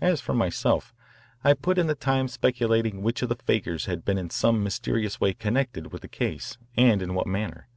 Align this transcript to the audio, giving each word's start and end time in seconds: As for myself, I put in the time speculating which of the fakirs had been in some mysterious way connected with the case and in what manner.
As 0.00 0.22
for 0.22 0.32
myself, 0.32 0.94
I 1.44 1.52
put 1.52 1.76
in 1.76 1.88
the 1.88 1.94
time 1.94 2.26
speculating 2.28 3.02
which 3.02 3.20
of 3.20 3.28
the 3.28 3.36
fakirs 3.36 3.84
had 3.84 4.02
been 4.02 4.16
in 4.16 4.30
some 4.30 4.64
mysterious 4.64 5.20
way 5.20 5.34
connected 5.34 5.92
with 5.92 6.00
the 6.00 6.08
case 6.08 6.56
and 6.74 7.02
in 7.02 7.12
what 7.12 7.26
manner. 7.26 7.68